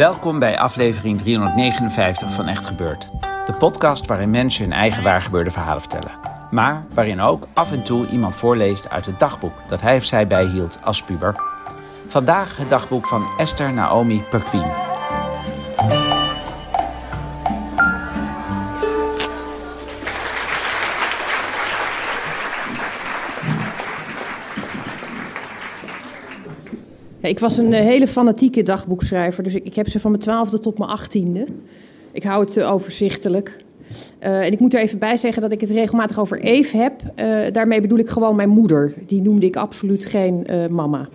Welkom 0.00 0.38
bij 0.38 0.58
aflevering 0.58 1.18
359 1.18 2.32
van 2.32 2.46
Echt 2.46 2.64
Gebeurd. 2.64 3.08
De 3.46 3.52
podcast 3.52 4.06
waarin 4.06 4.30
mensen 4.30 4.64
hun 4.64 4.72
eigen 4.72 5.02
waargebeurde 5.02 5.50
verhalen 5.50 5.80
vertellen. 5.80 6.12
Maar 6.50 6.84
waarin 6.94 7.20
ook 7.20 7.46
af 7.54 7.72
en 7.72 7.84
toe 7.84 8.06
iemand 8.06 8.36
voorleest 8.36 8.90
uit 8.90 9.06
het 9.06 9.18
dagboek 9.18 9.52
dat 9.68 9.80
hij 9.80 9.96
of 9.96 10.04
zij 10.04 10.26
bijhield 10.26 10.78
als 10.84 11.02
puber. 11.02 11.34
Vandaag 12.06 12.56
het 12.56 12.68
dagboek 12.68 13.06
van 13.06 13.34
Esther 13.38 13.72
Naomi 13.72 14.22
Perquin. 14.30 14.70
Ik 27.30 27.38
was 27.38 27.58
een 27.58 27.72
eh, 27.72 27.84
hele 27.84 28.06
fanatieke 28.06 28.62
dagboekschrijver, 28.62 29.42
dus 29.42 29.54
ik, 29.54 29.64
ik 29.64 29.74
heb 29.74 29.88
ze 29.88 30.00
van 30.00 30.10
mijn 30.10 30.22
twaalfde 30.22 30.58
tot 30.58 30.78
mijn 30.78 30.90
achttiende. 30.90 31.46
Ik 32.12 32.22
hou 32.22 32.44
het 32.44 32.56
uh, 32.56 32.72
overzichtelijk. 32.72 33.56
Uh, 34.22 34.44
en 34.44 34.52
ik 34.52 34.60
moet 34.60 34.74
er 34.74 34.80
even 34.80 34.98
bij 34.98 35.16
zeggen 35.16 35.42
dat 35.42 35.52
ik 35.52 35.60
het 35.60 35.70
regelmatig 35.70 36.18
over 36.18 36.40
Eve 36.40 36.76
heb. 36.76 37.02
Daarmee 37.54 37.80
bedoel 37.80 37.98
ik 37.98 38.08
gewoon 38.08 38.36
mijn 38.36 38.48
moeder. 38.48 38.94
Die 39.06 39.22
noemde 39.22 39.46
ik 39.46 39.56
absoluut 39.56 40.04
geen 40.04 40.46
mama. 40.70 41.08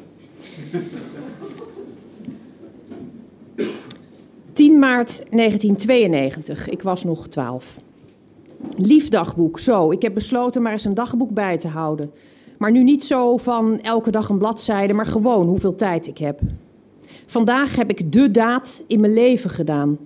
10 4.54 4.80
maart 4.80 5.24
1992. 5.30 6.70
Ik 6.70 6.82
was 6.82 7.04
nog 7.04 7.28
12. 7.28 7.78
Lief 8.78 9.10
dagboek. 9.10 9.60
Zo, 9.60 9.92
ik 9.92 10.02
heb 10.02 10.14
besloten 10.14 10.62
maar 10.62 10.72
eens 10.72 10.86
een 10.86 10.94
dagboek 10.94 11.30
bij 11.30 11.58
te 11.58 11.68
houden. 11.68 12.12
Maar 12.58 12.72
nu 12.72 12.84
niet 12.84 13.04
zo 13.04 13.38
van 13.38 13.82
elke 13.82 14.12
dag 14.12 14.30
een 14.30 14.38
bladzijde, 14.38 14.94
maar 14.94 15.06
gewoon 15.06 15.48
hoeveel 15.48 15.76
tijd 15.76 16.08
ik 16.08 16.18
heb. 16.18 16.40
Vandaag 17.26 17.76
heb 17.76 17.90
ik 17.90 18.12
de 18.12 18.32
daad 18.32 18.84
in 18.88 19.00
mijn 19.00 19.14
leven 19.14 19.50
gedaan. 19.50 19.98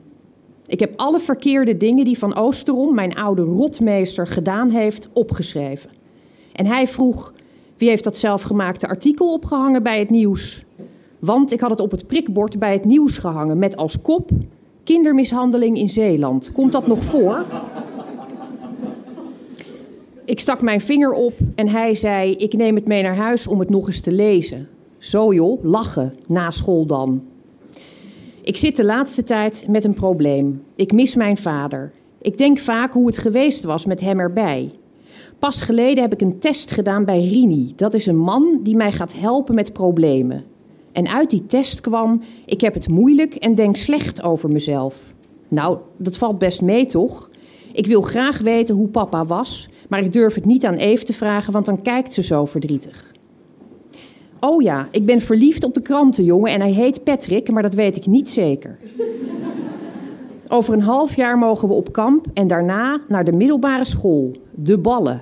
Ik 0.66 0.80
heb 0.80 0.94
alle 0.96 1.20
verkeerde 1.20 1.78
dingen 1.78 2.06
die 2.06 2.18
Van 2.18 2.36
Oosterom, 2.36 2.96
mijn 2.96 3.16
oude 3.16 3.42
rotmeester, 3.42 4.28
gedaan 4.28 4.70
heeft, 4.70 5.10
opgeschreven. 5.14 5.90
En 6.52 6.66
hij 6.66 6.88
vroeg: 6.88 7.34
wie 7.78 7.90
heeft 7.90 8.04
dat 8.04 8.18
zelfgemaakte 8.18 8.88
artikel 8.88 9.34
opgehangen 9.34 9.84
bij 9.84 10.00
het 10.00 10.10
nieuws? 10.10 10.66
Want 11.20 11.52
ik 11.52 11.60
had 11.60 11.70
het 11.70 11.80
op 11.80 11.92
het 11.92 12.08
prikbord 12.08 12.60
bij 12.60 12.74
het 12.74 12.86
nieuws 12.86 13.18
gehangen 13.18 13.60
met 13.60 13.78
als 13.78 14.02
kop: 14.02 14.30
kindermishandeling 14.84 15.78
in 15.78 15.90
Zeeland. 15.90 16.52
Komt 16.52 16.72
dat 16.72 16.88
nog 16.88 17.04
voor? 17.04 17.46
Ik 20.30 20.40
stak 20.40 20.62
mijn 20.62 20.82
vinger 20.82 21.12
op 21.12 21.34
en 21.56 21.68
hij 21.68 21.94
zei: 21.94 22.36
Ik 22.36 22.54
neem 22.54 22.76
het 22.76 22.88
mee 22.88 23.04
naar 23.04 23.16
huis 23.16 23.48
om 23.48 23.60
het 23.60 23.70
nog 23.70 23.88
eens 23.88 24.00
te 24.00 24.12
lezen. 24.12 24.68
Zo 24.98 25.34
joh, 25.34 25.64
lachen, 25.64 26.14
na 26.28 26.52
school 26.52 26.86
dan. 26.86 27.24
Ik 28.42 28.58
zit 28.58 28.76
de 28.76 28.84
laatste 28.84 29.24
tijd 29.24 29.66
met 29.68 29.84
een 29.84 29.94
probleem. 29.94 30.64
Ik 30.76 30.92
mis 30.92 31.16
mijn 31.16 31.38
vader. 31.38 31.92
Ik 32.22 32.38
denk 32.38 32.58
vaak 32.60 32.94
hoe 32.94 33.08
het 33.08 33.18
geweest 33.18 33.64
was 33.64 33.86
met 33.86 34.02
hem 34.02 34.20
erbij. 34.20 34.72
Pas 35.40 35.62
geleden 35.62 36.04
heb 36.04 36.14
ik 36.14 36.22
een 36.22 36.40
test 36.40 36.72
gedaan 36.72 37.06
bij 37.06 37.26
Rini. 37.26 37.74
Dat 37.76 37.94
is 37.94 38.06
een 38.06 38.20
man 38.20 38.60
die 38.64 38.76
mij 38.76 38.92
gaat 38.92 39.14
helpen 39.14 39.56
met 39.56 39.74
problemen. 39.74 40.44
En 40.92 41.08
uit 41.08 41.30
die 41.30 41.46
test 41.46 41.82
kwam: 41.82 42.22
ik 42.46 42.62
heb 42.62 42.74
het 42.74 42.88
moeilijk 42.88 43.36
en 43.36 43.56
denk 43.56 43.76
slecht 43.76 44.24
over 44.24 44.50
mezelf. 44.50 45.14
Nou, 45.48 45.78
dat 45.98 46.18
valt 46.18 46.38
best 46.38 46.62
mee 46.62 46.86
toch? 46.86 47.30
Ik 47.74 47.88
wil 47.88 48.02
graag 48.02 48.40
weten 48.40 48.76
hoe 48.76 48.88
papa 48.88 49.26
was, 49.26 49.70
maar 49.90 50.04
ik 50.04 50.12
durf 50.12 50.36
het 50.36 50.46
niet 50.46 50.66
aan 50.66 50.76
Eve 50.76 51.06
te 51.06 51.14
vragen, 51.14 51.54
want 51.54 51.66
dan 51.66 51.82
kijkt 51.82 52.14
ze 52.14 52.24
zo 52.24 52.46
verdrietig. 52.46 53.14
Oh 54.40 54.62
ja, 54.62 54.88
ik 54.92 55.06
ben 55.06 55.22
verliefd 55.22 55.64
op 55.64 55.74
de 55.74 55.82
krantenjongen 55.82 56.52
en 56.52 56.62
hij 56.62 56.72
heet 56.72 57.04
Patrick, 57.04 57.52
maar 57.52 57.64
dat 57.64 57.74
weet 57.74 57.96
ik 57.96 58.06
niet 58.06 58.30
zeker. 58.30 58.80
Over 60.48 60.74
een 60.74 60.82
half 60.82 61.16
jaar 61.16 61.38
mogen 61.38 61.68
we 61.68 61.74
op 61.74 61.92
kamp 61.94 62.26
en 62.34 62.48
daarna 62.48 63.02
naar 63.08 63.24
de 63.24 63.32
middelbare 63.32 63.86
school, 63.86 64.36
de 64.56 64.78
ballen. 64.78 65.22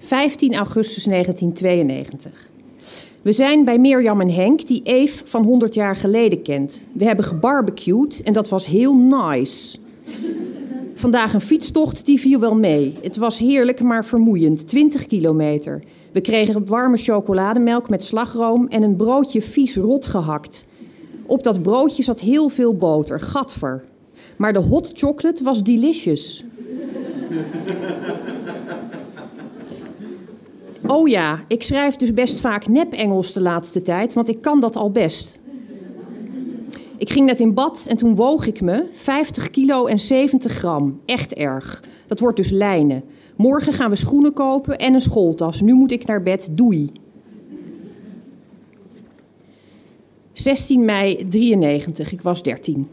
...15 0.00 0.10
augustus 0.10 1.04
1992. 1.04 2.48
We 3.28 3.34
zijn 3.34 3.64
bij 3.64 3.78
Mirjam 3.78 4.20
en 4.20 4.30
Henk, 4.30 4.66
die 4.66 4.80
Eve 4.84 5.26
van 5.26 5.44
100 5.44 5.74
jaar 5.74 5.96
geleden 5.96 6.42
kent. 6.42 6.82
We 6.92 7.04
hebben 7.04 7.24
gebarbecued 7.24 8.22
en 8.22 8.32
dat 8.32 8.48
was 8.48 8.66
heel 8.66 8.94
nice. 8.94 9.78
Vandaag 10.94 11.34
een 11.34 11.40
fietstocht, 11.40 12.06
die 12.06 12.20
viel 12.20 12.40
wel 12.40 12.54
mee. 12.54 12.94
Het 13.02 13.16
was 13.16 13.38
heerlijk, 13.38 13.82
maar 13.82 14.04
vermoeiend. 14.04 14.68
20 14.68 15.06
kilometer. 15.06 15.82
We 16.12 16.20
kregen 16.20 16.66
warme 16.66 16.96
chocolademelk 16.96 17.88
met 17.88 18.04
slagroom 18.04 18.66
en 18.68 18.82
een 18.82 18.96
broodje 18.96 19.42
vies 19.42 19.76
rot 19.76 20.06
gehakt. 20.06 20.66
Op 21.26 21.42
dat 21.42 21.62
broodje 21.62 22.02
zat 22.02 22.20
heel 22.20 22.48
veel 22.48 22.74
boter, 22.74 23.20
gatver. 23.20 23.84
Maar 24.36 24.52
de 24.52 24.62
hot 24.62 24.90
chocolate 24.94 25.44
was 25.44 25.62
delicious. 25.62 26.44
Oh 30.88 31.08
ja, 31.08 31.44
ik 31.48 31.62
schrijf 31.62 31.96
dus 31.96 32.14
best 32.14 32.40
vaak 32.40 32.68
nep-Engels 32.68 33.32
de 33.32 33.40
laatste 33.40 33.82
tijd, 33.82 34.12
want 34.12 34.28
ik 34.28 34.40
kan 34.40 34.60
dat 34.60 34.76
al 34.76 34.90
best. 34.90 35.40
Ik 36.96 37.10
ging 37.10 37.26
net 37.26 37.40
in 37.40 37.54
bad 37.54 37.84
en 37.88 37.96
toen 37.96 38.14
woog 38.14 38.46
ik 38.46 38.60
me 38.60 38.84
50 38.92 39.50
kilo 39.50 39.86
en 39.86 39.98
70 39.98 40.52
gram. 40.52 41.00
Echt 41.04 41.34
erg. 41.34 41.82
Dat 42.06 42.20
wordt 42.20 42.36
dus 42.36 42.50
lijnen. 42.50 43.04
Morgen 43.36 43.72
gaan 43.72 43.90
we 43.90 43.96
schoenen 43.96 44.32
kopen 44.32 44.78
en 44.78 44.94
een 44.94 45.00
schooltas. 45.00 45.60
Nu 45.60 45.74
moet 45.74 45.92
ik 45.92 46.06
naar 46.06 46.22
bed. 46.22 46.48
Doei. 46.50 46.92
16 50.32 50.84
mei 50.84 51.26
93. 51.28 52.12
Ik 52.12 52.22
was 52.22 52.42
13. 52.42 52.88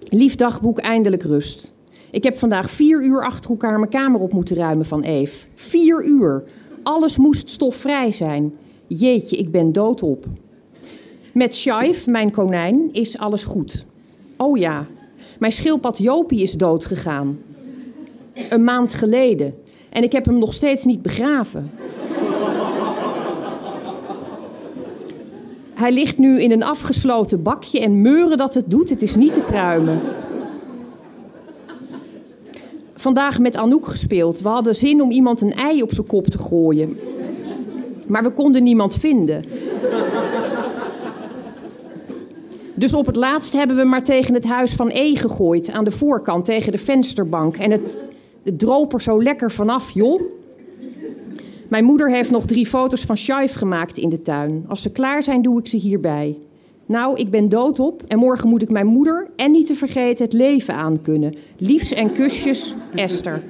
Lief 0.00 0.34
dagboek, 0.34 0.78
eindelijk 0.78 1.22
rust. 1.22 1.72
Ik 2.10 2.22
heb 2.22 2.38
vandaag 2.38 2.70
vier 2.70 3.04
uur 3.04 3.24
achter 3.24 3.50
elkaar 3.50 3.78
mijn 3.78 3.90
kamer 3.90 4.20
op 4.20 4.32
moeten 4.32 4.56
ruimen 4.56 4.84
van 4.84 5.02
Eve. 5.02 5.46
Vier 5.54 6.04
uur. 6.04 6.44
Alles 6.82 7.16
moest 7.16 7.50
stofvrij 7.50 8.12
zijn. 8.12 8.54
Jeetje, 8.86 9.36
ik 9.36 9.50
ben 9.50 9.72
doodop. 9.72 10.26
Met 11.32 11.54
Shaif, 11.54 12.06
mijn 12.06 12.30
konijn, 12.30 12.88
is 12.92 13.18
alles 13.18 13.44
goed. 13.44 13.84
Oh 14.36 14.58
ja, 14.58 14.86
mijn 15.38 15.52
schildpad 15.52 15.98
Jopie 15.98 16.42
is 16.42 16.52
dood 16.52 16.84
gegaan. 16.84 17.38
Een 18.50 18.64
maand 18.64 18.94
geleden. 18.94 19.54
En 19.90 20.02
ik 20.02 20.12
heb 20.12 20.24
hem 20.24 20.38
nog 20.38 20.54
steeds 20.54 20.84
niet 20.84 21.02
begraven. 21.02 21.70
Hij 25.74 25.92
ligt 25.92 26.18
nu 26.18 26.40
in 26.40 26.52
een 26.52 26.62
afgesloten 26.62 27.42
bakje 27.42 27.80
en 27.80 28.00
meuren 28.00 28.38
dat 28.38 28.54
het 28.54 28.70
doet, 28.70 28.90
het 28.90 29.02
is 29.02 29.16
niet 29.16 29.32
te 29.32 29.40
pruimen 29.40 30.00
vandaag 33.02 33.38
met 33.38 33.56
Anouk 33.56 33.86
gespeeld. 33.86 34.40
We 34.40 34.48
hadden 34.48 34.74
zin 34.74 35.02
om 35.02 35.10
iemand 35.10 35.40
een 35.40 35.54
ei 35.54 35.82
op 35.82 35.92
zijn 35.92 36.06
kop 36.06 36.26
te 36.26 36.38
gooien. 36.38 36.96
Maar 38.06 38.22
we 38.22 38.30
konden 38.30 38.62
niemand 38.62 38.94
vinden. 38.94 39.44
Dus 42.74 42.94
op 42.94 43.06
het 43.06 43.16
laatst 43.16 43.52
hebben 43.52 43.76
we 43.76 43.84
maar 43.84 44.04
tegen 44.04 44.34
het 44.34 44.44
huis 44.44 44.72
van 44.72 44.90
E 44.92 45.16
gegooid. 45.16 45.70
Aan 45.70 45.84
de 45.84 45.90
voorkant, 45.90 46.44
tegen 46.44 46.72
de 46.72 46.78
vensterbank. 46.78 47.56
En 47.56 47.70
het, 47.70 47.96
het 48.42 48.58
droop 48.58 48.92
er 48.92 49.02
zo 49.02 49.22
lekker 49.22 49.50
vanaf, 49.50 49.90
joh. 49.90 50.22
Mijn 51.68 51.84
moeder 51.84 52.10
heeft 52.10 52.30
nog 52.30 52.46
drie 52.46 52.66
foto's 52.66 53.04
van 53.04 53.16
Shaif 53.16 53.54
gemaakt 53.54 53.98
in 53.98 54.08
de 54.08 54.22
tuin. 54.22 54.64
Als 54.68 54.82
ze 54.82 54.90
klaar 54.90 55.22
zijn, 55.22 55.42
doe 55.42 55.58
ik 55.58 55.68
ze 55.68 55.76
hierbij. 55.76 56.38
Nou, 56.92 57.16
ik 57.16 57.30
ben 57.30 57.48
doodop 57.48 58.02
en 58.08 58.18
morgen 58.18 58.48
moet 58.48 58.62
ik 58.62 58.70
mijn 58.70 58.86
moeder 58.86 59.30
en 59.36 59.50
niet 59.50 59.66
te 59.66 59.74
vergeten 59.74 60.24
het 60.24 60.32
leven 60.32 60.74
aankunnen. 60.74 61.34
Liefs 61.56 61.92
en 61.92 62.12
kusjes, 62.12 62.74
Esther. 62.94 63.42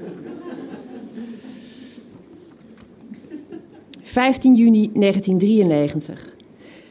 15 4.03 4.55
juni 4.55 4.91
1993. 4.95 6.37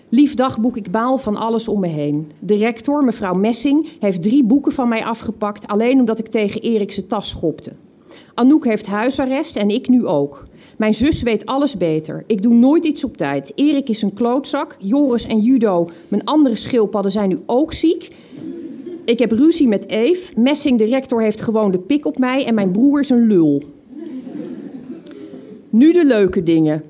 Lief 0.09 0.33
dagboek, 0.33 0.77
ik 0.77 0.92
baal 0.92 1.18
van 1.18 1.36
alles 1.36 1.68
om 1.68 1.80
me 1.80 1.88
heen. 1.88 2.31
De 2.39 2.56
rector, 2.56 3.03
mevrouw 3.03 3.33
Messing, 3.33 3.88
heeft 4.00 4.21
drie 4.21 4.44
boeken 4.44 4.71
van 4.71 4.88
mij 4.88 5.06
afgepakt... 5.06 5.68
alleen 5.68 6.00
omdat 6.00 6.19
ik 6.19 6.27
tegen 6.27 6.62
Erik 6.62 6.92
zijn 6.92 7.07
tas 7.07 7.30
schopte. 7.30 7.71
Anouk 8.33 8.65
heeft 8.65 8.85
huisarrest 8.85 9.55
en 9.55 9.69
ik 9.69 9.87
nu 9.87 10.05
ook. 10.05 10.43
Mijn 10.77 10.95
zus 10.95 11.21
weet 11.21 11.45
alles 11.45 11.77
beter. 11.77 12.23
Ik 12.27 12.41
doe 12.41 12.53
nooit 12.53 12.85
iets 12.85 13.03
op 13.03 13.17
tijd. 13.17 13.51
Erik 13.55 13.89
is 13.89 14.01
een 14.01 14.13
klootzak. 14.13 14.75
Joris 14.79 15.25
en 15.25 15.39
Judo, 15.39 15.89
mijn 16.07 16.23
andere 16.23 16.55
schildpadden, 16.55 17.11
zijn 17.11 17.29
nu 17.29 17.39
ook 17.45 17.73
ziek. 17.73 18.09
Ik 19.05 19.19
heb 19.19 19.31
ruzie 19.31 19.67
met 19.67 19.87
Eve. 19.87 20.33
Messing, 20.35 20.77
de 20.77 20.85
rector, 20.85 21.21
heeft 21.21 21.41
gewoon 21.41 21.71
de 21.71 21.79
pik 21.79 22.05
op 22.05 22.17
mij. 22.17 22.45
En 22.45 22.53
mijn 22.53 22.71
broer 22.71 22.99
is 22.99 23.09
een 23.09 23.27
lul. 23.27 23.63
Nu 25.69 25.91
de 25.91 26.05
leuke 26.05 26.43
dingen. 26.43 26.83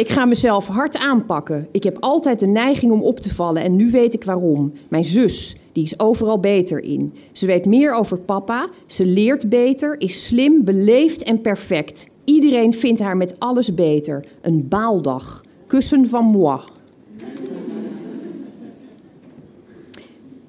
Ik 0.00 0.08
ga 0.08 0.24
mezelf 0.24 0.66
hard 0.66 0.96
aanpakken. 0.96 1.68
Ik 1.70 1.82
heb 1.82 1.96
altijd 2.00 2.38
de 2.38 2.46
neiging 2.46 2.92
om 2.92 3.02
op 3.02 3.20
te 3.20 3.34
vallen 3.34 3.62
en 3.62 3.76
nu 3.76 3.90
weet 3.90 4.14
ik 4.14 4.24
waarom. 4.24 4.72
Mijn 4.88 5.04
zus, 5.04 5.56
die 5.72 5.82
is 5.82 5.98
overal 5.98 6.40
beter 6.40 6.82
in. 6.82 7.14
Ze 7.32 7.46
weet 7.46 7.64
meer 7.64 7.94
over 7.94 8.18
papa, 8.18 8.68
ze 8.86 9.06
leert 9.06 9.48
beter, 9.48 10.00
is 10.00 10.26
slim, 10.26 10.64
beleefd 10.64 11.22
en 11.22 11.40
perfect. 11.40 12.08
Iedereen 12.24 12.74
vindt 12.74 13.00
haar 13.00 13.16
met 13.16 13.34
alles 13.38 13.74
beter. 13.74 14.24
Een 14.40 14.68
baaldag. 14.68 15.44
Kussen 15.66 16.06
van 16.08 16.24
moi. 16.24 16.60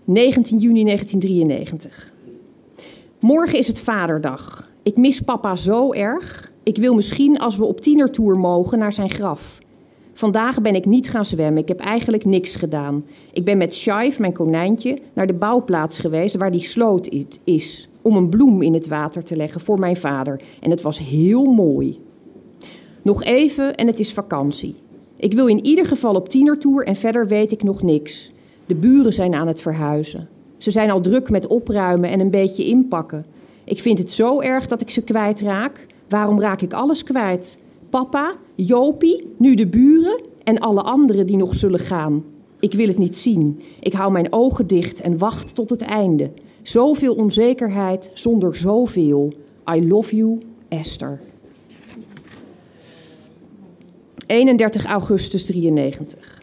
19 0.04 0.58
juni 0.58 0.84
1993. 0.84 2.12
Morgen 3.20 3.58
is 3.58 3.68
het 3.68 3.80
vaderdag. 3.80 4.70
Ik 4.84 4.98
mis 4.98 5.20
papa 5.20 5.56
zo 5.56 5.94
erg. 5.94 6.51
Ik 6.64 6.78
wil 6.78 6.94
misschien 6.94 7.40
als 7.40 7.58
we 7.58 7.66
op 7.66 7.82
tienertour 7.82 8.38
mogen 8.38 8.80
naar 8.80 8.94
zijn 8.94 9.10
graf. 9.10 9.60
Vandaag 10.14 10.62
ben 10.62 10.76
ik 10.76 10.86
niet 10.86 11.10
gaan 11.10 11.26
zwemmen. 11.26 11.62
Ik 11.62 11.68
heb 11.68 11.80
eigenlijk 11.80 12.26
niks 12.26 12.56
gedaan. 12.56 13.06
Ik 13.34 13.46
ben 13.46 13.58
met 13.58 13.76
Shive, 13.76 14.22
mijn 14.22 14.34
konijntje, 14.34 15.00
naar 15.14 15.28
de 15.28 15.34
bouwplaats 15.34 16.00
geweest 16.00 16.36
waar 16.36 16.52
die 16.52 16.64
sloot 16.64 17.10
is. 17.44 17.90
Om 18.02 18.16
een 18.16 18.30
bloem 18.30 18.62
in 18.62 18.74
het 18.74 18.88
water 18.88 19.24
te 19.24 19.36
leggen 19.36 19.62
voor 19.62 19.80
mijn 19.80 19.96
vader. 19.96 20.42
En 20.60 20.70
het 20.70 20.82
was 20.82 21.00
heel 21.00 21.46
mooi. 21.46 22.00
Nog 23.02 23.24
even 23.24 23.76
en 23.76 23.88
het 23.88 24.00
is 24.00 24.14
vakantie. 24.14 24.76
Ik 25.16 25.34
wil 25.34 25.48
in 25.48 25.66
ieder 25.66 25.86
geval 25.86 26.16
op 26.16 26.30
tienertour 26.30 26.86
en 26.86 26.96
verder 26.96 27.28
weet 27.28 27.52
ik 27.52 27.64
nog 27.64 27.82
niks. 27.84 28.32
De 28.66 28.76
buren 28.76 29.14
zijn 29.14 29.34
aan 29.34 29.48
het 29.48 29.62
verhuizen. 29.62 30.30
Ze 30.58 30.72
zijn 30.72 30.92
al 30.92 31.02
druk 31.02 31.30
met 31.30 31.48
opruimen 31.48 32.10
en 32.10 32.20
een 32.20 32.30
beetje 32.30 32.66
inpakken. 32.66 33.26
Ik 33.64 33.80
vind 33.80 33.98
het 33.98 34.12
zo 34.12 34.40
erg 34.40 34.68
dat 34.68 34.82
ik 34.82 34.90
ze 34.90 35.02
kwijtraak. 35.02 35.88
Waarom 36.12 36.40
raak 36.40 36.62
ik 36.62 36.74
alles 36.74 37.04
kwijt? 37.04 37.58
Papa, 37.90 38.36
Jopie, 38.56 39.28
nu 39.38 39.56
de 39.56 39.68
buren 39.68 40.22
en 40.44 40.60
alle 40.60 40.82
anderen 40.82 41.28
die 41.28 41.38
nog 41.38 41.56
zullen 41.56 41.80
gaan. 41.80 42.24
Ik 42.60 42.74
wil 42.74 42.88
het 42.88 42.98
niet 42.98 43.18
zien. 43.18 43.62
Ik 43.80 43.94
hou 43.94 44.12
mijn 44.12 44.34
ogen 44.34 44.68
dicht 44.68 45.02
en 45.02 45.18
wacht 45.18 45.56
tot 45.56 45.70
het 45.70 45.82
einde. 45.82 46.32
Zoveel 46.62 47.14
onzekerheid 47.14 48.12
zonder 48.14 48.56
zoveel. 48.56 49.34
I 49.76 49.88
love 49.88 50.16
you, 50.16 50.40
Esther. 50.68 51.20
31 54.26 54.86
augustus 54.86 55.46
93. 55.46 56.42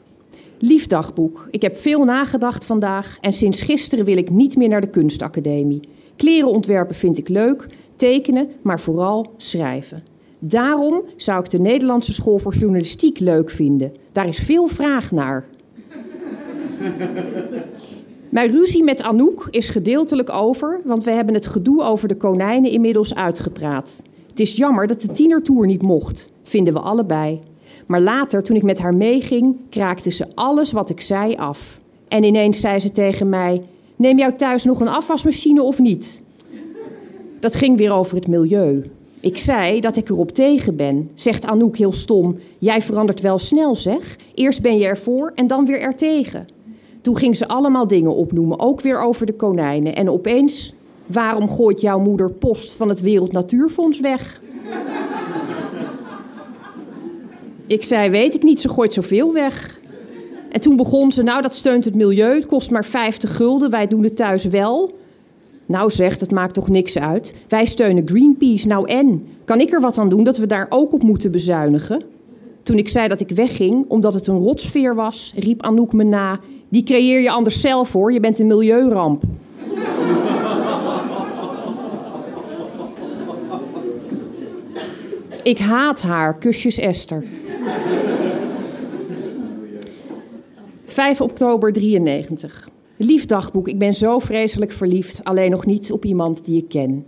Liefdagboek. 0.59 1.49
Ik 1.51 1.63
heb 1.63 1.77
veel 1.77 2.05
nagedacht 2.05 2.65
vandaag 2.65 3.19
en 3.21 3.33
sinds 3.33 3.63
gisteren 3.63 4.05
wil 4.05 4.17
ik 4.17 4.31
niet 4.31 4.57
meer 4.57 4.69
naar 4.69 4.81
de 4.81 4.91
kunstacademie. 4.91 5.81
Kleren 6.17 6.51
ontwerpen 6.51 6.95
vind 6.95 7.19
ik 7.19 7.29
leuk, 7.29 7.67
tekenen, 7.99 8.49
maar 8.63 8.81
vooral 8.81 9.33
schrijven. 9.37 10.03
Daarom 10.39 11.03
zou 11.17 11.45
ik 11.45 11.51
de 11.51 11.61
Nederlandse 11.61 12.13
School 12.13 12.39
voor 12.39 12.55
Journalistiek 12.55 13.19
leuk 13.19 13.51
vinden. 13.51 13.93
Daar 14.13 14.29
is 14.29 14.39
veel 14.39 14.67
vraag 14.67 15.11
naar. 15.11 15.47
Mijn 18.29 18.51
ruzie 18.51 18.85
met 18.85 19.03
Anouk 19.03 19.49
is 19.51 19.69
gedeeltelijk 19.69 20.31
over, 20.31 20.81
want 20.85 21.05
we 21.05 21.11
hebben 21.11 21.35
het 21.35 21.47
gedoe 21.47 21.83
over 21.83 22.09
de 22.09 22.17
konijnen 22.17 22.71
inmiddels 22.71 23.15
uitgepraat. 23.15 24.03
Het 24.29 24.41
is 24.41 24.57
jammer 24.57 24.87
dat 24.87 25.01
de 25.01 25.09
tienertour 25.09 25.67
niet 25.67 25.83
mocht, 25.83 26.31
vinden 26.43 26.73
we 26.73 26.81
allebei. 26.81 27.41
Maar 27.87 28.01
later, 28.01 28.43
toen 28.43 28.57
ik 28.57 28.63
met 28.63 28.79
haar 28.79 28.95
meeging, 28.95 29.57
kraakte 29.71 30.11
ze 30.11 30.27
alles 30.35 30.73
wat 30.73 30.91
ik 30.91 31.01
zei 31.01 31.35
af. 31.35 31.81
En 32.09 32.25
ineens 32.25 32.61
zei 32.61 32.79
ze 32.79 32.91
tegen 32.91 33.29
mij: 33.29 33.63
Neem 33.97 34.19
jou 34.19 34.35
thuis 34.35 34.65
nog 34.65 34.81
een 34.81 34.89
afwasmachine 34.89 35.63
of 35.63 35.79
niet? 35.79 36.23
Dat 37.41 37.55
ging 37.55 37.77
weer 37.77 37.93
over 37.93 38.17
het 38.17 38.27
milieu. 38.27 38.91
Ik 39.21 39.39
zei 39.39 39.81
dat 39.81 39.97
ik 39.97 40.09
erop 40.09 40.31
tegen 40.31 40.77
ben. 40.77 41.11
Zegt 41.15 41.47
Anouk 41.47 41.77
heel 41.77 41.93
stom: 41.93 42.37
Jij 42.59 42.83
verandert 42.83 43.21
wel 43.21 43.39
snel, 43.39 43.77
zeg. 43.77 44.17
Eerst 44.35 44.63
ben 44.63 44.79
je 44.79 44.87
ervoor 44.87 45.33
en 45.35 45.47
dan 45.47 45.67
weer 45.67 45.81
ertegen. 45.81 46.49
Toen 47.03 47.17
ging 47.17 47.37
ze 47.37 47.49
allemaal 47.49 47.87
dingen 47.87 48.15
opnoemen, 48.15 48.59
ook 48.59 48.81
weer 48.81 49.03
over 49.03 49.27
de 49.27 49.35
konijnen. 49.35 49.95
En 49.95 50.11
opeens: 50.11 50.75
Waarom 51.07 51.49
gooit 51.49 51.81
jouw 51.81 51.99
moeder 51.99 52.31
post 52.31 52.73
van 52.73 52.89
het 52.89 53.01
Wereld 53.01 53.33
Natuurfonds 53.33 54.01
weg? 54.01 54.41
Ik 57.69 57.85
zei, 57.85 58.11
weet 58.11 58.35
ik 58.35 58.43
niet, 58.43 58.61
ze 58.61 58.69
gooit 58.69 58.93
zoveel 58.93 59.33
weg. 59.33 59.81
En 60.51 60.61
toen 60.61 60.77
begon 60.77 61.13
ze, 61.13 61.23
nou 61.23 61.43
dat 61.43 61.55
steunt 61.55 61.85
het 61.85 61.95
milieu, 61.95 62.35
het 62.35 62.47
kost 62.47 62.71
maar 62.71 62.85
50 62.85 63.37
gulden, 63.37 63.71
wij 63.71 63.87
doen 63.87 64.03
het 64.03 64.17
thuis 64.17 64.45
wel. 64.45 64.99
Nou 65.69 65.91
zegt, 65.91 66.21
het 66.21 66.31
maakt 66.31 66.55
toch 66.55 66.69
niks 66.69 66.99
uit. 66.99 67.35
Wij 67.49 67.65
steunen 67.65 68.09
Greenpeace, 68.09 68.67
nou 68.67 68.89
en? 68.89 69.27
Kan 69.45 69.61
ik 69.61 69.73
er 69.73 69.81
wat 69.81 69.99
aan 69.99 70.09
doen 70.09 70.25
dat 70.25 70.37
we 70.37 70.47
daar 70.47 70.67
ook 70.69 70.93
op 70.93 71.03
moeten 71.03 71.31
bezuinigen? 71.31 72.03
Toen 72.63 72.79
ik 72.79 72.89
zei 72.89 73.09
dat 73.09 73.21
ik 73.21 73.31
wegging, 73.31 73.85
omdat 73.89 74.15
het 74.15 74.27
een 74.27 74.39
rotsfeer 74.39 74.95
was, 74.95 75.33
riep 75.37 75.63
Anouk 75.63 75.93
me 75.93 76.05
na... 76.05 76.41
Die 76.69 76.83
creëer 76.83 77.21
je 77.21 77.31
anders 77.31 77.61
zelf 77.61 77.93
hoor, 77.93 78.13
je 78.13 78.21
bent 78.21 78.39
een 78.39 78.47
milieuramp. 78.47 79.23
ik 85.43 85.59
haat 85.59 86.03
haar, 86.03 86.39
kusjes 86.39 86.79
Esther. 86.79 87.25
5 90.87 91.21
oktober 91.21 91.73
93. 91.73 92.69
Lief 93.01 93.25
dagboek, 93.25 93.69
ik 93.69 93.79
ben 93.79 93.95
zo 93.95 94.19
vreselijk 94.19 94.73
verliefd, 94.73 95.25
alleen 95.25 95.51
nog 95.51 95.67
niet 95.67 95.93
op 95.93 96.05
iemand 96.05 96.45
die 96.45 96.57
ik 96.57 96.69
ken. 96.69 97.07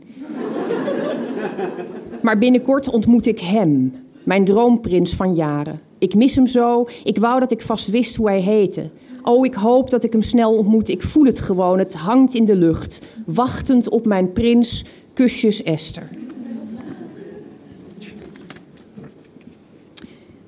Maar 2.22 2.38
binnenkort 2.38 2.88
ontmoet 2.88 3.26
ik 3.26 3.40
hem, 3.40 3.92
mijn 4.24 4.44
droomprins 4.44 5.14
van 5.14 5.34
jaren. 5.34 5.80
Ik 5.98 6.14
mis 6.14 6.34
hem 6.34 6.46
zo, 6.46 6.88
ik 7.04 7.18
wou 7.18 7.40
dat 7.40 7.52
ik 7.52 7.62
vast 7.62 7.90
wist 7.90 8.16
hoe 8.16 8.28
hij 8.28 8.40
heette. 8.40 8.90
Oh, 9.22 9.46
ik 9.46 9.54
hoop 9.54 9.90
dat 9.90 10.04
ik 10.04 10.12
hem 10.12 10.22
snel 10.22 10.56
ontmoet, 10.56 10.88
ik 10.88 11.02
voel 11.02 11.24
het 11.24 11.40
gewoon, 11.40 11.78
het 11.78 11.94
hangt 11.94 12.34
in 12.34 12.44
de 12.44 12.56
lucht. 12.56 13.06
Wachtend 13.26 13.88
op 13.88 14.06
mijn 14.06 14.32
prins, 14.32 14.84
kusjes 15.12 15.62
Esther. 15.62 16.08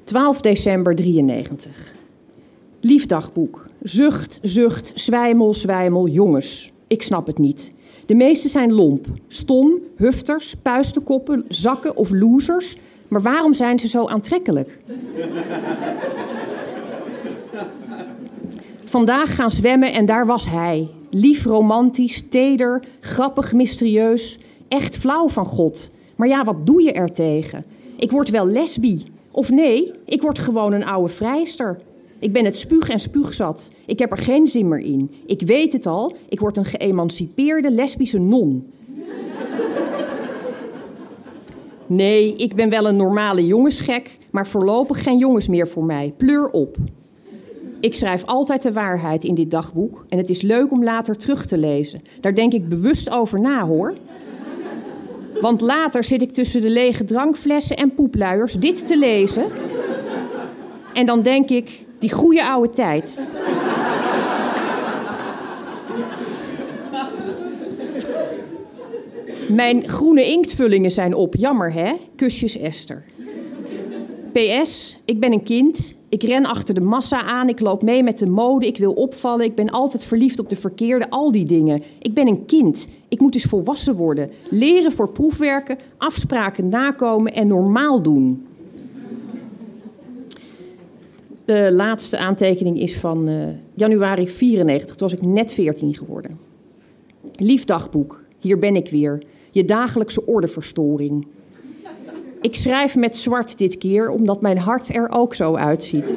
12 0.04 0.40
december 0.40 0.94
93. 0.94 1.94
Liefdagboek. 2.80 3.70
Zucht, 3.82 4.38
zucht, 4.42 4.92
zwijmel, 4.94 5.54
zwijmel, 5.54 6.08
jongens. 6.08 6.72
Ik 6.86 7.02
snap 7.02 7.26
het 7.26 7.38
niet. 7.38 7.72
De 8.06 8.14
meeste 8.14 8.48
zijn 8.48 8.72
lomp, 8.72 9.06
stom, 9.28 9.78
hufters, 9.96 10.54
puistenkoppen, 10.62 11.44
zakken 11.48 11.96
of 11.96 12.10
losers. 12.10 12.76
Maar 13.08 13.22
waarom 13.22 13.54
zijn 13.54 13.78
ze 13.78 13.88
zo 13.88 14.06
aantrekkelijk? 14.06 14.78
Vandaag 18.84 19.34
gaan 19.34 19.50
zwemmen 19.50 19.92
en 19.92 20.06
daar 20.06 20.26
was 20.26 20.46
hij. 20.48 20.88
Lief, 21.10 21.44
romantisch, 21.44 22.28
teder, 22.28 22.84
grappig, 23.00 23.52
mysterieus. 23.52 24.38
Echt 24.68 24.96
flauw 24.96 25.28
van 25.28 25.46
God. 25.46 25.90
Maar 26.16 26.28
ja, 26.28 26.44
wat 26.44 26.66
doe 26.66 26.82
je 26.82 26.92
er 26.92 27.12
tegen? 27.12 27.64
Ik 27.96 28.10
word 28.10 28.30
wel 28.30 28.46
lesbi. 28.46 29.02
Of 29.30 29.50
nee, 29.50 29.92
ik 30.04 30.22
word 30.22 30.38
gewoon 30.38 30.72
een 30.72 30.84
oude 30.84 31.12
vrijster. 31.12 31.80
Ik 32.22 32.32
ben 32.32 32.44
het 32.44 32.56
spuug 32.56 32.88
en 32.88 32.98
spuugzat. 32.98 33.70
Ik 33.86 33.98
heb 33.98 34.10
er 34.10 34.18
geen 34.18 34.46
zin 34.46 34.68
meer 34.68 34.78
in. 34.78 35.10
Ik 35.26 35.40
weet 35.40 35.72
het 35.72 35.86
al, 35.86 36.16
ik 36.28 36.40
word 36.40 36.56
een 36.56 36.64
geëmancipeerde 36.64 37.70
lesbische 37.70 38.18
non. 38.18 38.66
Nee, 41.86 42.36
ik 42.36 42.54
ben 42.54 42.70
wel 42.70 42.88
een 42.88 42.96
normale 42.96 43.46
jongensgek, 43.46 44.18
maar 44.30 44.46
voorlopig 44.46 45.02
geen 45.02 45.18
jongens 45.18 45.48
meer 45.48 45.68
voor 45.68 45.84
mij. 45.84 46.14
Pleur 46.16 46.50
op. 46.50 46.76
Ik 47.80 47.94
schrijf 47.94 48.24
altijd 48.24 48.62
de 48.62 48.72
waarheid 48.72 49.24
in 49.24 49.34
dit 49.34 49.50
dagboek 49.50 50.04
en 50.08 50.18
het 50.18 50.30
is 50.30 50.42
leuk 50.42 50.72
om 50.72 50.84
later 50.84 51.16
terug 51.16 51.46
te 51.46 51.58
lezen. 51.58 52.02
Daar 52.20 52.34
denk 52.34 52.52
ik 52.52 52.68
bewust 52.68 53.10
over 53.10 53.40
na 53.40 53.66
hoor. 53.66 53.94
Want 55.40 55.60
later 55.60 56.04
zit 56.04 56.22
ik 56.22 56.32
tussen 56.32 56.60
de 56.60 56.70
lege 56.70 57.04
drankflessen 57.04 57.76
en 57.76 57.94
poepluiers 57.94 58.54
dit 58.54 58.86
te 58.86 58.98
lezen. 58.98 59.44
En 60.92 61.06
dan 61.06 61.22
denk 61.22 61.50
ik, 61.50 61.84
die 62.02 62.12
goede 62.12 62.44
oude 62.44 62.70
tijd. 62.70 63.28
Mijn 69.48 69.88
groene 69.88 70.24
inktvullingen 70.24 70.90
zijn 70.90 71.14
op. 71.14 71.34
Jammer 71.34 71.72
hè? 71.72 71.92
Kusjes 72.16 72.58
Esther. 72.58 73.04
PS, 74.32 74.98
ik 75.04 75.20
ben 75.20 75.32
een 75.32 75.42
kind. 75.42 75.94
Ik 76.08 76.22
ren 76.22 76.44
achter 76.44 76.74
de 76.74 76.80
massa 76.80 77.22
aan. 77.22 77.48
Ik 77.48 77.60
loop 77.60 77.82
mee 77.82 78.02
met 78.02 78.18
de 78.18 78.26
mode. 78.26 78.66
Ik 78.66 78.78
wil 78.78 78.92
opvallen. 78.92 79.44
Ik 79.44 79.54
ben 79.54 79.70
altijd 79.70 80.04
verliefd 80.04 80.38
op 80.38 80.48
de 80.48 80.56
verkeerde. 80.56 81.10
Al 81.10 81.32
die 81.32 81.44
dingen. 81.44 81.82
Ik 81.98 82.14
ben 82.14 82.28
een 82.28 82.44
kind. 82.44 82.88
Ik 83.08 83.20
moet 83.20 83.32
dus 83.32 83.44
volwassen 83.44 83.94
worden. 83.94 84.30
Leren 84.50 84.92
voor 84.92 85.08
proefwerken, 85.08 85.78
afspraken 85.98 86.68
nakomen 86.68 87.34
en 87.34 87.46
normaal 87.46 88.02
doen. 88.02 88.46
De 91.44 91.72
laatste 91.72 92.18
aantekening 92.18 92.80
is 92.80 92.96
van 92.96 93.28
uh, 93.28 93.48
januari 93.74 94.28
94. 94.28 94.96
Toen 94.96 95.08
was 95.08 95.18
ik 95.18 95.26
net 95.26 95.52
14 95.52 95.94
geworden. 95.94 96.38
Lief 97.36 97.64
dagboek, 97.64 98.22
hier 98.38 98.58
ben 98.58 98.76
ik 98.76 98.88
weer. 98.90 99.22
Je 99.50 99.64
dagelijkse 99.64 100.26
ordeverstoring. 100.26 101.26
Ik 102.40 102.54
schrijf 102.54 102.96
met 102.96 103.16
zwart 103.16 103.58
dit 103.58 103.78
keer, 103.78 104.10
omdat 104.10 104.40
mijn 104.40 104.58
hart 104.58 104.94
er 104.94 105.10
ook 105.10 105.34
zo 105.34 105.54
uitziet. 105.54 106.16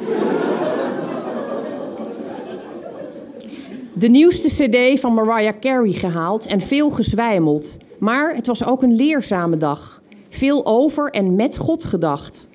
De 3.92 4.08
nieuwste 4.08 4.48
CD 4.48 5.00
van 5.00 5.14
Mariah 5.14 5.58
Carey 5.60 5.92
gehaald 5.92 6.46
en 6.46 6.60
veel 6.60 6.90
gezwijmeld. 6.90 7.76
Maar 7.98 8.34
het 8.34 8.46
was 8.46 8.64
ook 8.64 8.82
een 8.82 8.94
leerzame 8.94 9.56
dag. 9.56 10.02
Veel 10.28 10.66
over 10.66 11.10
en 11.10 11.34
met 11.34 11.56
God 11.56 11.84
gedacht. 11.84 12.45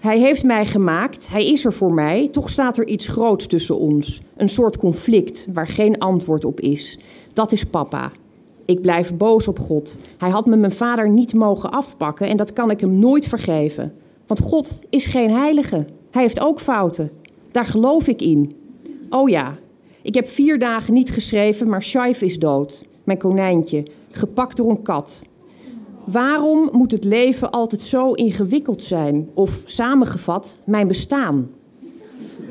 Hij 0.00 0.18
heeft 0.18 0.44
mij 0.44 0.66
gemaakt, 0.66 1.28
hij 1.28 1.46
is 1.46 1.64
er 1.64 1.72
voor 1.72 1.92
mij, 1.92 2.28
toch 2.32 2.50
staat 2.50 2.78
er 2.78 2.86
iets 2.86 3.08
groots 3.08 3.46
tussen 3.46 3.78
ons. 3.78 4.22
Een 4.36 4.48
soort 4.48 4.76
conflict 4.76 5.48
waar 5.52 5.66
geen 5.66 5.98
antwoord 5.98 6.44
op 6.44 6.60
is. 6.60 6.98
Dat 7.32 7.52
is 7.52 7.64
papa. 7.64 8.12
Ik 8.64 8.80
blijf 8.80 9.16
boos 9.16 9.48
op 9.48 9.58
God. 9.58 9.96
Hij 10.18 10.30
had 10.30 10.46
me 10.46 10.56
mijn 10.56 10.72
vader 10.72 11.08
niet 11.08 11.34
mogen 11.34 11.70
afpakken 11.70 12.28
en 12.28 12.36
dat 12.36 12.52
kan 12.52 12.70
ik 12.70 12.80
hem 12.80 12.98
nooit 12.98 13.26
vergeven. 13.26 13.92
Want 14.26 14.40
God 14.40 14.78
is 14.90 15.06
geen 15.06 15.30
heilige. 15.30 15.86
Hij 16.10 16.22
heeft 16.22 16.40
ook 16.40 16.60
fouten. 16.60 17.10
Daar 17.50 17.66
geloof 17.66 18.08
ik 18.08 18.22
in. 18.22 18.56
Oh 19.10 19.28
ja, 19.28 19.58
ik 20.02 20.14
heb 20.14 20.28
vier 20.28 20.58
dagen 20.58 20.94
niet 20.94 21.10
geschreven, 21.10 21.68
maar 21.68 21.82
Shaif 21.82 22.22
is 22.22 22.38
dood. 22.38 22.86
Mijn 23.04 23.18
konijntje, 23.18 23.86
gepakt 24.10 24.56
door 24.56 24.70
een 24.70 24.82
kat. 24.82 25.22
Waarom 26.12 26.68
moet 26.72 26.92
het 26.92 27.04
leven 27.04 27.50
altijd 27.50 27.82
zo 27.82 28.12
ingewikkeld 28.12 28.84
zijn? 28.84 29.28
Of 29.34 29.62
samengevat, 29.66 30.58
mijn 30.64 30.86
bestaan? 30.86 31.50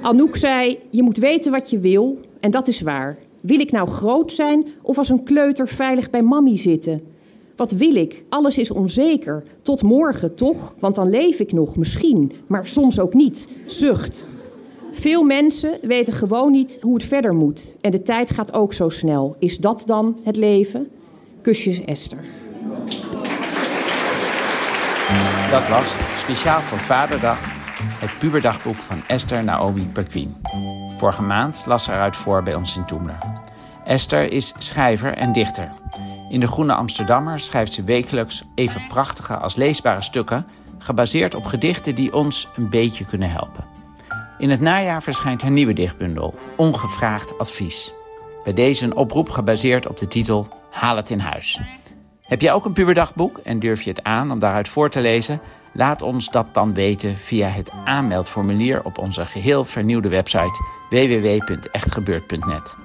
Anouk 0.02 0.36
zei: 0.36 0.80
Je 0.90 1.04
moet 1.04 1.18
weten 1.18 1.52
wat 1.52 1.70
je 1.70 1.80
wil, 1.80 2.18
en 2.40 2.52
dat 2.52 2.68
is 2.68 2.82
waar. 2.82 3.18
Wil 3.42 3.60
ik 3.60 3.72
nou 3.72 3.88
groot 3.88 4.32
zijn 4.32 4.66
of 4.82 4.98
als 4.98 5.10
een 5.10 5.24
kleuter 5.24 5.68
veilig 5.68 6.10
bij 6.10 6.22
mammy 6.22 6.58
zitten? 6.58 7.02
Wat 7.56 7.72
wil 7.72 7.96
ik? 7.96 8.24
Alles 8.30 8.58
is 8.58 8.72
onzeker. 8.72 9.44
Tot 9.62 9.82
morgen, 9.82 10.36
toch? 10.36 10.76
Want 10.80 10.96
dan 10.96 11.10
leef 11.10 11.40
ik 11.40 11.52
nog, 11.52 11.78
misschien, 11.78 12.32
maar 12.48 12.68
soms 12.68 13.00
ook 13.00 13.14
niet. 13.14 13.48
Zucht. 13.66 14.30
Veel 14.92 15.24
mensen 15.24 15.78
weten 15.82 16.14
gewoon 16.14 16.52
niet 16.52 16.78
hoe 16.82 16.94
het 16.94 17.04
verder 17.04 17.34
moet. 17.34 17.76
En 17.82 17.92
de 17.92 18.02
tijd 18.02 18.32
gaat 18.32 18.54
ook 18.54 18.74
zo 18.74 18.90
snel. 18.90 19.36
Is 19.40 19.58
dat 19.58 19.84
dan 19.86 20.18
het 20.24 20.36
leven? 20.36 20.88
Kusjes 21.42 21.86
Esther. 21.86 22.24
Dat 25.50 25.68
was, 25.68 25.96
speciaal 26.18 26.60
voor 26.60 26.80
Vaderdag, 26.80 27.38
het 28.00 28.18
puberdagboek 28.20 28.76
van 28.76 29.02
Esther 29.08 29.44
Naomi 29.44 29.86
Perquin. 29.86 30.36
Vorige 30.98 31.22
maand 31.22 31.64
las 31.66 31.84
ze 31.84 31.92
eruit 31.92 32.16
voor 32.16 32.44
bij 32.44 32.56
ons 32.56 32.78
in 32.78 32.86
Toemler. 32.86 33.18
Esther 33.86 34.32
is 34.32 34.54
schrijver 34.58 35.14
en 35.14 35.32
dichter. 35.32 35.72
In 36.30 36.40
de 36.40 36.48
Groene 36.48 36.74
Amsterdammer 36.74 37.40
schrijft 37.40 37.74
ze 37.74 37.84
wekelijks 37.84 38.44
even 38.56 38.88
prachtige 38.88 39.38
als 39.38 39.56
leesbare 39.56 40.02
stukken, 40.02 40.46
gebaseerd 40.78 41.36
op 41.36 41.46
gedichten 41.46 41.96
die 41.96 42.14
ons 42.14 42.48
een 42.56 42.70
beetje 42.70 43.06
kunnen 43.06 43.32
helpen. 43.32 43.66
In 44.38 44.50
het 44.50 44.62
najaar 44.62 45.04
verschijnt 45.04 45.42
haar 45.42 45.52
nieuwe 45.52 45.74
dichtbundel, 45.74 46.40
Ongevraagd 46.56 47.38
Advies. 47.38 47.94
Bij 48.44 48.54
deze 48.54 48.86
een 48.86 48.96
oproep 48.96 49.30
gebaseerd 49.30 49.88
op 49.88 49.98
de 49.98 50.08
titel 50.08 50.48
Haal 50.72 50.96
het 50.96 51.10
in 51.10 51.20
huis. 51.20 51.60
Heb 52.30 52.42
jij 52.42 52.54
ook 52.54 52.66
een 52.66 52.74
puberdagboek 52.74 53.38
en 53.38 53.60
durf 53.60 53.82
je 53.82 53.90
het 53.90 54.04
aan 54.04 54.32
om 54.32 54.40
daaruit 54.40 54.68
voor 54.68 54.90
te 54.90 55.02
lezen? 55.02 55.42
Laat 55.72 56.02
ons 56.02 56.30
dat 56.30 56.54
dan 56.54 56.74
weten 56.74 57.16
via 57.16 57.48
het 57.48 57.70
aanmeldformulier 57.86 58.84
op 58.84 58.98
onze 58.98 59.26
geheel 59.26 59.66
vernieuwde 59.66 60.10
website 60.10 60.64
www.echtgebeurd.net. 60.90 62.76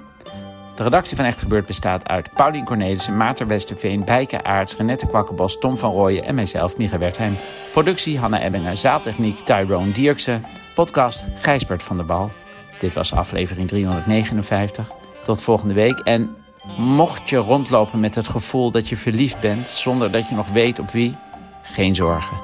De 0.75 0.83
redactie 0.83 1.15
van 1.15 1.25
Echt 1.25 1.39
Gebeurd 1.39 1.65
bestaat 1.65 2.07
uit 2.07 2.29
Paulien 2.33 2.65
Cornelissen, 2.65 3.17
Maarten 3.17 3.47
Westerveen, 3.47 4.05
Bijke 4.05 4.43
Aarts, 4.43 4.77
Renette 4.77 5.07
Kwakkenbos, 5.07 5.59
Tom 5.59 5.77
van 5.77 5.91
Rooyen 5.91 6.23
en 6.23 6.35
mijzelf, 6.35 6.77
Micha 6.77 6.97
Wertheim. 6.97 7.37
Productie 7.71 8.19
Hanna 8.19 8.41
Ebbingen, 8.41 8.77
zaaltechniek 8.77 9.39
Tyrone 9.39 9.91
Dierksen, 9.91 10.45
podcast 10.75 11.25
Gijsbert 11.41 11.83
van 11.83 11.97
der 11.97 12.05
Bal. 12.05 12.31
Dit 12.79 12.93
was 12.93 13.13
aflevering 13.13 13.67
359. 13.67 14.91
Tot 15.23 15.41
volgende 15.41 15.73
week 15.73 15.99
en 15.99 16.35
mocht 16.77 17.29
je 17.29 17.37
rondlopen 17.37 17.99
met 17.99 18.15
het 18.15 18.27
gevoel 18.27 18.71
dat 18.71 18.89
je 18.89 18.97
verliefd 18.97 19.39
bent 19.39 19.69
zonder 19.69 20.11
dat 20.11 20.29
je 20.29 20.35
nog 20.35 20.47
weet 20.49 20.79
op 20.79 20.89
wie, 20.89 21.15
geen 21.61 21.95
zorgen. 21.95 22.37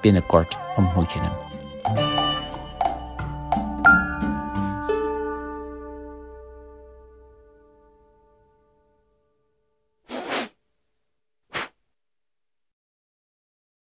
Binnenkort 0.00 0.58
ontmoet 0.76 1.12
je 1.12 1.18
hem. 1.18 1.43